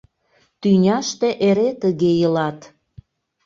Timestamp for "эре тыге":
1.47-2.11